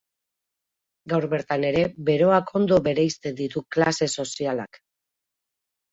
Gaur 1.13 1.27
bertan 1.33 1.67
ere 1.69 1.83
beroak 2.09 2.49
ondo 2.61 2.81
bereizten 2.89 3.39
ditu 3.43 3.65
klase 3.77 4.09
sozialak. 4.21 4.85